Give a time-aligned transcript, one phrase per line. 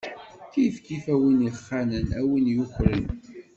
[0.51, 3.03] Kifkif, a win ixanen, a win yukren.